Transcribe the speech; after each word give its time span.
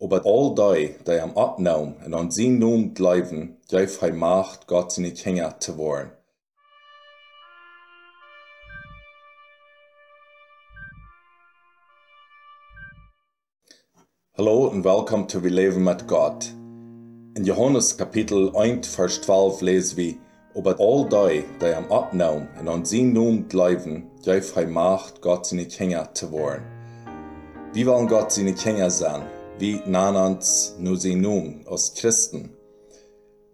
aber 0.00 0.24
all 0.24 0.54
die, 0.54 0.96
die 1.04 1.20
am 1.20 1.36
abnemen 1.36 1.94
en 2.00 2.14
an 2.14 2.32
zijn 2.32 2.58
noem 2.58 2.92
blijven, 2.92 3.58
geef 3.66 3.98
hij 3.98 4.12
macht, 4.12 4.62
God 4.66 4.92
zijn 4.92 5.12
kinder 5.12 5.58
te 5.58 5.74
worden. 5.74 6.18
Hallo 14.32 14.68
und 14.68 14.84
willkommen 14.84 15.28
zu 15.28 15.42
Wir 15.42 15.50
leben 15.50 15.82
mit 15.82 16.08
Gott. 16.08 16.54
In 17.34 17.44
Johannes 17.44 17.94
Kapitel 17.96 18.54
1, 18.54 18.86
Vers 18.86 19.20
12 19.20 19.60
lesen 19.60 19.96
wir, 19.96 20.14
aber 20.54 20.76
all 20.78 21.08
die, 21.08 21.44
die 21.58 21.74
am 21.74 21.90
abnemen 21.90 22.48
en 22.56 22.68
an 22.68 22.86
zijn 22.86 23.12
noem 23.12 23.46
blijven, 23.46 24.10
geef 24.22 24.54
hij 24.54 24.66
macht, 24.66 25.18
God 25.20 25.46
zijn 25.46 25.66
kinder 25.66 26.12
te 26.12 26.28
worden. 26.28 26.62
Wie 27.72 27.84
wollen 27.84 28.08
Gott 28.08 28.32
seine 28.32 28.52
Kinder 28.52 28.90
sein? 28.90 29.39
Wie 29.60 29.82
sie 30.96 31.14
nun 31.16 31.66
als 31.68 31.92
Christen? 31.92 32.56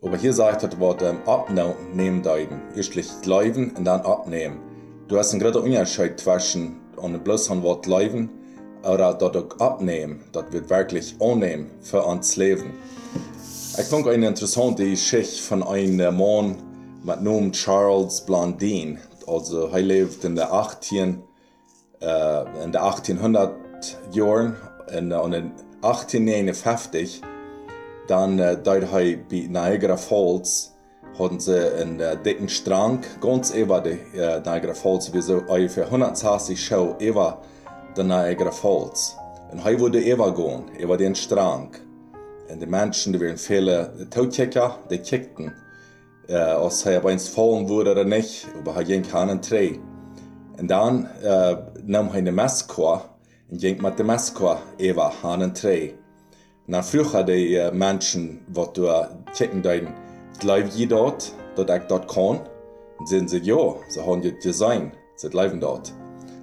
Aber 0.00 0.16
hier 0.16 0.32
sagt 0.32 0.62
das 0.62 0.78
Wort 0.78 1.02
ähm, 1.02 1.18
abnehmen 1.26 2.22
deuten. 2.22 2.60
Erstlich 2.76 3.08
glauben 3.22 3.72
und 3.76 3.84
dann 3.84 4.02
abnehmen. 4.02 4.60
Du 5.08 5.18
hast 5.18 5.32
einen 5.32 5.42
großen 5.42 5.60
Unterschied 5.60 6.20
zwischen 6.20 6.76
und 6.94 7.24
bloß 7.24 7.50
ein 7.50 7.64
Wort 7.64 7.84
glauben 7.84 8.30
oder 8.84 9.12
dort 9.12 9.36
auch 9.36 9.58
abnehmen. 9.58 10.22
Das 10.30 10.44
wird 10.52 10.70
wirklich 10.70 11.16
annehmen 11.20 11.72
für 11.80 12.04
uns 12.04 12.36
Leben. 12.36 12.74
Ich 13.76 13.86
fand 13.86 14.06
eine 14.06 14.28
interessante 14.28 14.88
Geschichte 14.88 15.42
von 15.42 15.64
einem 15.64 16.16
Mann 16.16 16.62
mit 17.02 17.22
Namen 17.22 17.50
Charles 17.50 18.20
Blondin. 18.20 19.00
Also 19.26 19.66
er 19.66 19.80
lebt 19.80 20.22
in 20.22 20.36
der 20.36 20.52
18, 20.52 21.24
äh, 22.00 22.62
in 22.62 22.70
der 22.70 22.84
1800 22.84 23.52
Jahren 24.12 24.54
en 24.90 25.10
in 25.12 25.52
1859 25.82 27.22
dann 28.08 28.38
äh, 28.38 28.56
dort 28.56 28.90
bei 28.90 29.18
Niagara 29.28 29.96
Falls 29.96 30.74
hatten 31.18 31.40
sie 31.40 31.58
einen 31.74 32.00
äh, 32.00 32.16
dicken 32.16 32.48
Strang 32.48 33.00
ganz 33.20 33.50
über 33.50 33.80
die 33.80 33.98
äh, 34.16 34.40
Niagara 34.40 34.74
Falls, 34.74 35.12
wie 35.12 35.20
so 35.20 35.42
ungefähr 35.46 35.84
180 35.84 36.64
Show 36.64 36.96
über 36.98 37.42
die 37.96 38.02
Niagara 38.02 38.50
Falls. 38.50 39.16
Und 39.50 39.64
hij 39.64 39.78
wurde 39.78 39.98
über 39.98 40.34
gehen, 40.34 40.68
über 40.78 40.96
den 40.96 41.14
Strang. 41.14 41.70
Und 42.50 42.60
die 42.60 42.66
Menschen, 42.66 43.12
die 43.12 43.20
waren 43.20 43.36
viele 43.36 44.08
Taukicker, 44.10 44.78
die 44.90 44.98
kickten, 44.98 45.52
äh, 46.28 46.34
als 46.34 46.84
er 46.86 47.04
eins 47.04 47.28
fallen 47.28 47.68
würde 47.68 47.92
oder 47.92 48.04
nicht, 48.04 48.46
aber 48.58 48.76
er 48.76 48.84
ging 48.84 49.02
keinen 49.02 49.40
Dreh. 49.40 49.78
Und 50.58 50.68
dann 50.68 51.08
äh, 51.22 51.56
nahm 51.84 52.08
er 52.08 52.14
eine 52.14 52.32
Messkor 52.32 53.17
de 53.50 54.04
Moskwa 54.04 54.60
Eva 54.78 55.10
hanen 55.22 55.54
tre. 55.54 55.94
Na 56.66 56.82
früher 56.82 57.24
die 57.24 57.56
uh, 57.56 57.72
Menschen, 57.72 58.40
wat 58.48 58.76
du 58.76 58.86
uh, 58.86 59.06
checken 59.32 59.62
dein, 59.62 59.94
glaub 60.38 60.66
je 60.74 60.86
dort, 60.86 61.32
dat 61.56 61.70
ich 61.70 61.86
dort? 61.88 62.14
Und 62.98 63.08
sind 63.08 63.30
sie, 63.30 63.38
ja, 63.38 63.74
sie 63.88 64.04
haben 64.04 64.20
das 64.20 64.32
Design, 64.44 64.92
sie 65.16 65.30
bleiben 65.30 65.60
dort. 65.60 65.94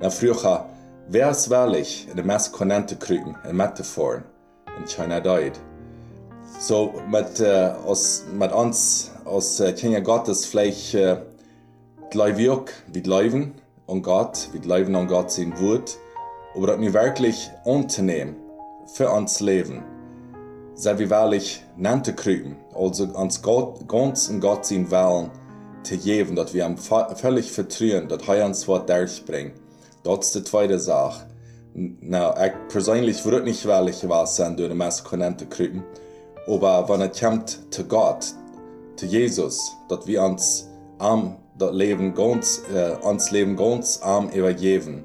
Na 0.00 0.10
früher, 0.10 0.68
wer 1.08 1.30
ist 1.30 1.50
wirklich 1.50 2.06
in 2.08 2.14
der 2.14 2.24
Maskonente 2.24 2.94
kriegen, 2.94 3.36
in 3.48 3.56
Metaphoren, 3.56 4.22
in 4.78 4.86
China 4.86 5.18
dort. 5.18 5.58
So, 6.60 6.94
mit, 7.08 7.40
uh, 7.40 7.84
aus, 7.84 8.26
mit 8.32 8.52
uns, 8.52 9.10
als 9.24 9.60
uh, 9.60 9.72
Kinder 9.72 10.02
Gottes, 10.02 10.46
vielleicht 10.46 10.96
glaub 12.10 12.38
ich 12.38 12.48
auch, 12.48 12.66
wir 12.92 13.02
glauben 13.02 13.54
an 13.88 14.02
Gott, 14.02 14.50
wir 14.52 14.60
glauben 14.60 14.94
an 14.94 15.08
Gott 15.08 15.32
sein 15.32 15.52
Wort, 15.60 15.98
aber 16.54 16.66
dat 16.66 16.80
mir 16.80 16.92
wirklich 16.92 17.50
anzunehmen 17.64 18.36
für 18.86 19.10
ans 19.10 19.40
Leben, 19.40 19.82
sei 20.74 20.98
wie 20.98 21.10
wirklich 21.10 21.62
nannte 21.76 22.14
kriegen, 22.14 22.56
also 22.74 23.04
ans 23.14 23.42
Gott, 23.42 23.88
ganz 23.88 24.28
und 24.28 24.40
Gott 24.40 24.66
sein 24.66 24.90
Willen 24.90 25.30
zu 25.82 25.96
geben, 25.96 26.36
dass 26.36 26.54
wir 26.54 26.66
am 26.66 26.76
völlig 26.76 27.50
vertrauen, 27.50 28.08
dass 28.08 28.28
er 28.28 28.46
uns 28.46 28.68
was 28.68 28.86
durchbringt. 28.86 29.54
Das 30.04 30.26
ist 30.26 30.34
die 30.34 30.44
zweite 30.44 30.78
Sache. 30.78 31.26
Nou, 31.74 32.34
ich 32.34 32.52
persönlich 32.68 33.24
würde 33.24 33.44
nicht 33.44 33.64
wirklich 33.64 34.06
was 34.08 34.36
sein 34.36 34.56
durch 34.56 34.70
die 34.70 34.76
Maskulinente 34.76 35.46
kriegen, 35.46 35.84
aber 36.46 36.88
wenn 36.88 37.00
es 37.00 37.18
kommt 37.18 37.72
zu 37.72 37.84
Gott, 37.84 38.26
zu 38.96 39.06
Jesus, 39.06 39.72
dass 39.88 40.06
wir 40.06 40.22
uns 40.22 40.68
am 40.98 41.36
das 41.58 41.72
Leben 41.72 42.14
ganz, 42.14 42.62
äh, 42.74 42.94
ans 43.04 43.30
Leben 43.30 43.56
ganz 43.56 44.00
arm 44.02 44.28
übergeben, 44.30 45.04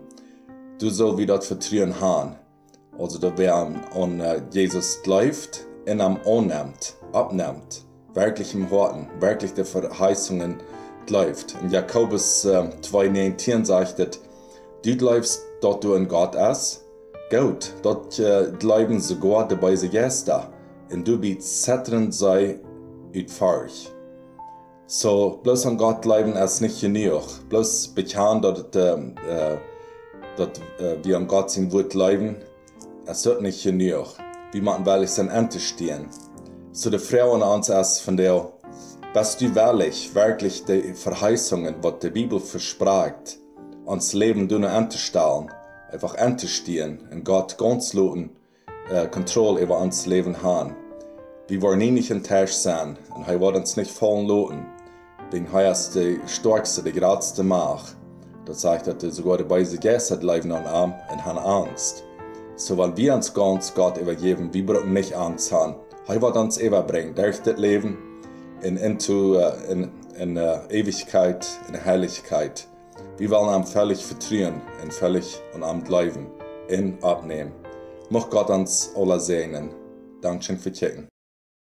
du 0.79 0.89
soll 0.89 1.17
wieder 1.17 1.41
vertrauen 1.41 1.99
haben. 1.99 2.35
Also 2.97 3.19
da 3.19 3.31
wer 3.35 3.55
an 3.55 4.21
uh, 4.21 4.41
Jesus 4.51 4.99
läuft 5.05 5.65
und 5.87 6.01
am 6.01 6.17
annimmt, 6.25 6.95
abnimmt, 7.13 7.85
wirklich 8.13 8.53
im 8.53 8.69
Horten, 8.69 9.07
wirklich 9.19 9.53
die 9.53 9.63
Verheißungen 9.63 10.57
läuft. 11.09 11.55
In 11.61 11.69
Jakobus 11.69 12.45
uh, 12.45 12.69
2,19 12.81 13.65
sagt 13.65 13.99
es, 13.99 14.19
du 14.83 15.05
läufst 15.05 15.41
dort 15.61 15.83
du 15.83 15.93
in 15.93 16.07
Gott 16.07 16.35
ist, 16.35 16.85
gut, 17.29 17.73
dort 17.83 18.19
uh, 18.19 18.51
bleiben 18.57 18.99
sogar 18.99 19.47
dabei 19.47 19.75
sie 19.75 19.89
Gäste, 19.89 20.47
und 20.91 21.07
du 21.07 21.17
bist 21.19 21.63
zetternd 21.63 22.13
sei 22.13 22.59
utfahrig. 23.15 23.91
So, 24.87 25.39
bloß 25.43 25.65
an 25.65 25.77
Gott 25.77 26.01
bleiben 26.01 26.33
ist 26.33 26.61
nicht 26.61 26.79
genug, 26.79 27.23
bloß 27.49 27.89
bekannt, 27.89 28.45
dass 28.45 28.59
uh, 28.75 29.57
dat 30.37 30.59
äh, 30.79 30.95
wir 31.03 31.17
am 31.17 31.27
Gott 31.27 31.51
sein 31.51 31.71
Wort 31.71 31.93
leben, 31.93 32.37
es 33.05 33.25
wird 33.25 33.41
nicht 33.41 33.63
genug. 33.63 34.07
Wie 34.51 34.61
man 34.61 34.85
wirklich 34.85 35.11
sein 35.11 35.29
Ente 35.29 35.59
stehen. 35.59 36.07
So 36.71 36.89
die 36.89 36.99
Frauen 36.99 37.43
ans 37.43 37.69
erst 37.69 38.01
von 38.01 38.15
der, 38.15 38.49
was 39.13 39.37
du 39.37 39.53
wirklich, 39.53 40.13
wirklich 40.15 40.63
die 40.63 40.93
Verheißungen, 40.93 41.75
was 41.81 41.99
die 42.01 42.09
Bibel 42.09 42.39
verspricht, 42.39 43.39
ans 43.85 44.13
Leben 44.13 44.47
du 44.47 44.55
Ente 44.57 44.97
stellen, 44.97 45.49
einfach 45.91 46.15
Ente 46.15 46.47
stehen 46.47 47.07
und 47.11 47.25
Gott 47.25 47.57
ganz 47.57 47.93
loten, 47.93 48.29
äh, 48.89 49.07
Kontrolle 49.07 49.61
über 49.61 49.79
uns 49.79 50.05
Leben 50.05 50.41
haben. 50.41 50.75
Wir 51.47 51.61
wollen 51.61 51.79
nie 51.79 51.91
nicht 51.91 52.11
enttäuscht 52.11 52.55
sein 52.55 52.97
und 53.15 53.27
er 53.27 53.39
wird 53.39 53.55
uns 53.55 53.75
nicht 53.75 53.91
fallen 53.91 54.27
loten, 54.27 54.65
denn 55.31 55.47
er 55.53 55.71
ist 55.71 55.95
die 55.95 56.19
stärkste, 56.25 56.83
die 56.83 56.91
geradste 56.91 57.43
Macht. 57.43 57.97
Dat 58.47 58.59
sagt 58.59 59.01
de 59.01 59.11
sogar 59.11 59.37
de 59.37 59.45
beise 59.45 59.77
Gäste 59.77 60.17
bleiben 60.17 60.51
an 60.51 60.65
arm 60.65 60.93
und 61.11 61.25
haben 61.25 61.37
Angst. 61.37 62.03
So 62.55 62.77
wenn 62.77 62.95
wir 62.95 63.13
uns 63.13 63.33
ganz 63.33 63.73
Gott 63.73 63.97
übergeben, 63.97 64.53
wir 64.53 64.65
brauchen 64.65 64.93
nicht 64.93 65.13
Angst 65.13 65.51
haben. 65.51 65.75
Er 66.07 66.21
wird 66.21 66.37
uns 66.37 66.57
überbringen, 66.57 67.13
durch 67.13 67.41
das 67.41 67.57
Leben 67.57 67.97
in, 68.61 68.77
into, 68.77 69.35
uh, 69.35 69.51
in, 69.69 69.91
in 70.17 70.37
uh, 70.37 70.59
Ewigkeit, 70.69 71.45
in 71.67 71.75
Herrlichkeit. 71.75 72.67
Wir 73.17 73.29
wollen 73.29 73.53
ihm 73.53 73.65
völlig 73.65 74.05
vertrauen 74.05 74.61
und 74.81 74.93
völlig 74.93 75.41
an 75.53 75.63
ihm 75.63 75.83
bleiben, 75.83 76.27
in 76.69 76.97
abnehmen. 77.03 77.51
Mocht 78.09 78.31
Gott 78.31 78.49
uns 78.49 78.91
alle 78.95 79.19
segnen. 79.19 79.71
Dankeschön 80.21 80.57
für 80.57 80.71
Checken. 80.71 81.09